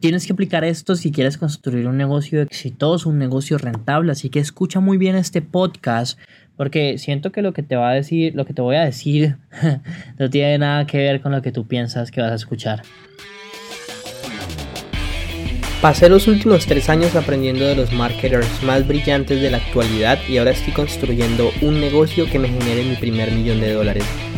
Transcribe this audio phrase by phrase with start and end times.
[0.00, 4.12] Tienes que aplicar esto si quieres construir un negocio exitoso, un negocio rentable.
[4.12, 6.18] Así que escucha muy bien este podcast
[6.56, 9.36] porque siento que lo que te va a decir, lo que te voy a decir,
[10.18, 12.82] no tiene nada que ver con lo que tú piensas que vas a escuchar.
[15.80, 20.38] Pasé los últimos tres años aprendiendo de los marketers más brillantes de la actualidad y
[20.38, 24.04] ahora estoy construyendo un negocio que me genere mi primer millón de dólares.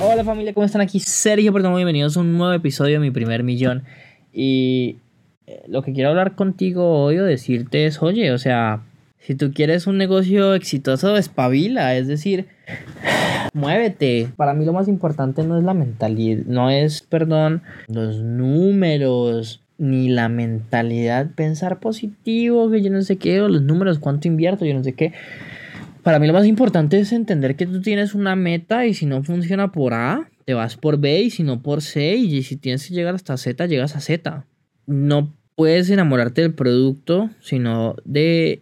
[0.00, 0.80] Hola familia, ¿cómo están?
[0.80, 3.84] Aquí Sergio Perdomo, bienvenidos a un nuevo episodio de Mi Primer Millón.
[4.32, 4.96] Y
[5.46, 8.82] eh, lo que quiero hablar contigo hoy o decirte es, oye, o sea,
[9.18, 12.46] si tú quieres un negocio exitoso, espabila, es decir,
[13.54, 14.28] muévete.
[14.36, 20.08] Para mí lo más importante no es la mentalidad, no es, perdón, los números, ni
[20.08, 24.74] la mentalidad, pensar positivo, que yo no sé qué, o los números, cuánto invierto, yo
[24.74, 25.12] no sé qué.
[26.04, 29.22] Para mí lo más importante es entender que tú tienes una meta y si no
[29.22, 32.86] funciona por A, te vas por B y si no por C y si tienes
[32.86, 34.44] que llegar hasta Z, llegas a Z.
[34.86, 38.60] No puedes enamorarte del producto, sino de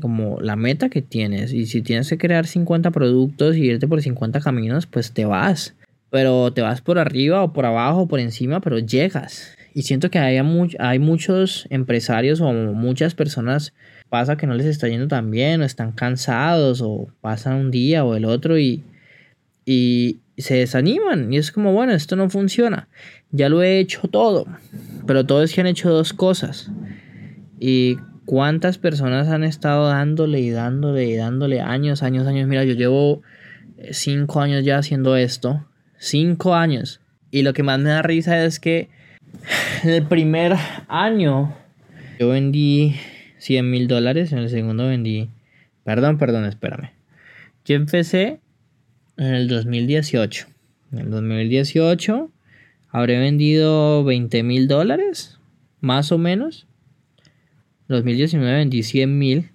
[0.00, 1.52] como la meta que tienes.
[1.52, 5.76] Y si tienes que crear 50 productos y irte por 50 caminos, pues te vas.
[6.10, 9.56] Pero te vas por arriba o por abajo o por encima, pero llegas.
[9.72, 10.40] Y siento que hay,
[10.80, 13.72] hay muchos empresarios o muchas personas
[14.10, 18.04] pasa que no les está yendo tan bien o están cansados o pasan un día
[18.04, 18.82] o el otro y,
[19.64, 22.88] y se desaniman y es como, bueno, esto no funciona.
[23.30, 24.46] Ya lo he hecho todo,
[25.06, 26.70] pero todos que han hecho dos cosas.
[27.58, 32.48] ¿Y cuántas personas han estado dándole y dándole y dándole años, años, años?
[32.48, 33.22] Mira, yo llevo
[33.78, 35.64] eh, cinco años ya haciendo esto.
[35.98, 37.00] Cinco años.
[37.30, 38.88] Y lo que más me da risa es que
[39.84, 40.56] el primer
[40.88, 41.54] año
[42.18, 42.96] yo vendí
[43.40, 44.32] 100 mil dólares.
[44.32, 45.28] En el segundo vendí.
[45.82, 46.90] Perdón, perdón, espérame.
[47.64, 48.40] Yo empecé
[49.16, 50.46] en el 2018.
[50.92, 52.30] En el 2018
[52.90, 55.38] habré vendido 20 mil dólares.
[55.80, 56.66] Más o menos.
[57.88, 59.50] En 2019 vendí 100 mil.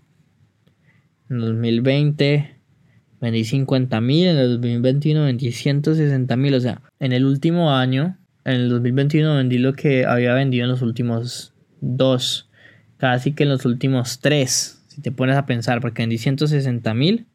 [1.30, 2.56] En 2020
[3.22, 4.28] vendí 50 mil.
[4.28, 6.56] En el 2021 vendí 160 mil.
[6.56, 10.72] O sea, en el último año, en el 2021 vendí lo que había vendido en
[10.72, 12.50] los últimos dos
[12.98, 17.26] casi que en los últimos tres, si te pones a pensar, porque vendí 160 mil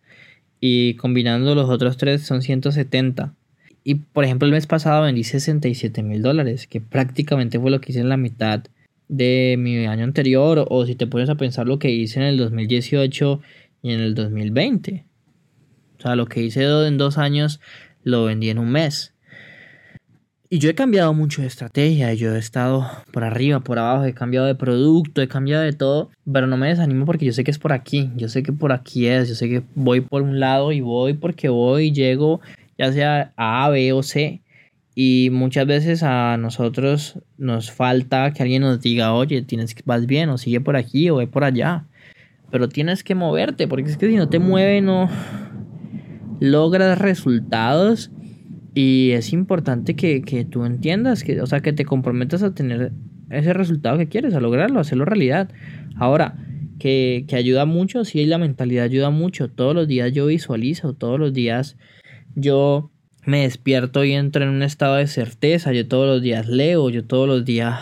[0.61, 3.35] y combinando los otros tres son 170.
[3.83, 7.93] Y por ejemplo el mes pasado vendí 67 mil dólares, que prácticamente fue lo que
[7.93, 8.63] hice en la mitad
[9.09, 12.37] de mi año anterior, o si te pones a pensar lo que hice en el
[12.37, 13.41] 2018
[13.83, 15.05] y en el 2020.
[15.99, 17.61] O sea, lo que hice en dos años
[18.05, 19.15] lo vendí en un mes.
[20.53, 24.15] Y yo he cambiado mucho de estrategia, yo he estado por arriba, por abajo, he
[24.15, 27.53] cambiado de producto, he cambiado de todo, pero no me desanimo porque yo sé que
[27.53, 30.41] es por aquí, yo sé que por aquí es, yo sé que voy por un
[30.41, 32.41] lado y voy porque voy llego
[32.77, 34.43] ya sea a A, B o C.
[34.97, 40.07] Y muchas veces a nosotros nos falta que alguien nos diga, oye, tienes que vas
[40.07, 41.87] bien, o sigue por aquí, o ve por allá.
[42.51, 45.09] Pero tienes que moverte, porque es que si no te mueve, no
[46.41, 48.11] logras resultados
[48.75, 52.93] y es importante que, tú entiendas, que, o sea, que te comprometas a tener
[53.31, 55.51] ese resultado que quieres, a lograrlo, a hacerlo realidad.
[55.97, 56.37] Ahora,
[56.79, 59.49] que, que ayuda mucho, sí, la mentalidad ayuda mucho.
[59.49, 61.77] Todos los días yo visualizo, todos los días
[62.35, 62.91] yo
[63.27, 67.05] me despierto y entro en un estado de certeza, yo todos los días leo, yo
[67.05, 67.81] todos los días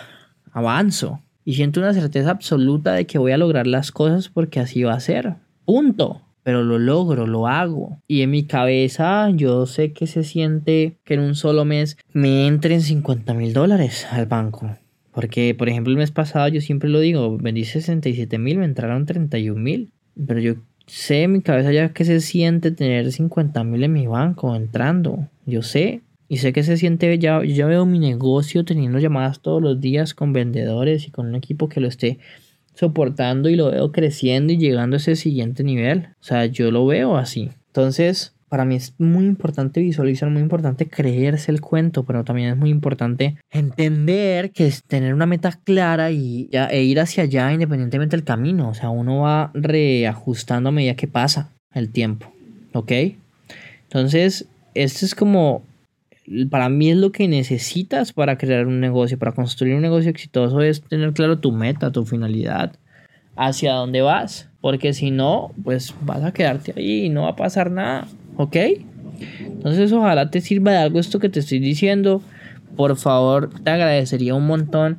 [0.52, 1.22] avanzo.
[1.44, 4.94] Y siento una certeza absoluta de que voy a lograr las cosas porque así va
[4.94, 5.36] a ser.
[5.64, 8.00] Punto pero lo logro, lo hago.
[8.08, 12.46] Y en mi cabeza yo sé que se siente que en un solo mes me
[12.46, 14.74] entren 50 mil dólares al banco.
[15.12, 19.04] Porque, por ejemplo, el mes pasado yo siempre lo digo, vendí 67 mil, me entraron
[19.04, 19.92] 31 mil.
[20.26, 20.54] Pero yo
[20.86, 25.28] sé en mi cabeza ya que se siente tener 50 mil en mi banco entrando.
[25.44, 26.00] Yo sé.
[26.30, 30.14] Y sé que se siente, ya, ya veo mi negocio teniendo llamadas todos los días
[30.14, 32.18] con vendedores y con un equipo que lo esté
[32.78, 36.10] soportando y lo veo creciendo y llegando a ese siguiente nivel.
[36.20, 37.50] O sea, yo lo veo así.
[37.66, 42.56] Entonces, para mí es muy importante visualizar, muy importante creerse el cuento, pero también es
[42.56, 48.16] muy importante entender que es tener una meta clara y e ir hacia allá independientemente
[48.16, 48.68] del camino.
[48.68, 52.32] O sea, uno va reajustando a medida que pasa el tiempo.
[52.74, 52.92] ¿Ok?
[53.88, 55.64] Entonces, esto es como
[56.50, 60.60] para mí es lo que necesitas para crear un negocio, para construir un negocio exitoso
[60.60, 62.72] es tener claro tu meta, tu finalidad.
[63.36, 64.48] hacia dónde vas.
[64.60, 68.08] Porque si no, pues vas a quedarte ahí y no va a pasar nada.
[68.36, 68.56] ¿Ok?
[69.40, 72.22] Entonces ojalá te sirva de algo esto que te estoy diciendo.
[72.76, 74.98] Por favor, te agradecería un montón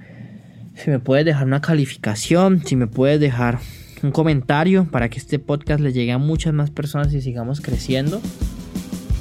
[0.75, 3.59] si me puedes dejar una calificación, si me puedes dejar
[4.01, 8.21] un comentario para que este podcast le llegue a muchas más personas y sigamos creciendo.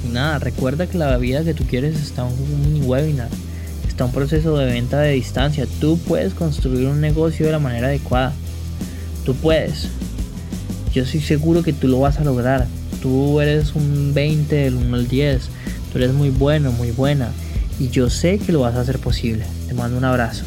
[0.05, 3.29] Y nada, recuerda que la vida que tú quieres está en un mini webinar,
[3.87, 5.67] está un proceso de venta de distancia.
[5.79, 8.33] Tú puedes construir un negocio de la manera adecuada.
[9.25, 9.89] Tú puedes.
[10.93, 12.67] Yo estoy seguro que tú lo vas a lograr.
[13.01, 15.49] Tú eres un 20 del 1 al 10.
[15.91, 17.29] Tú eres muy bueno, muy buena.
[17.79, 19.45] Y yo sé que lo vas a hacer posible.
[19.67, 20.43] Te mando un abrazo.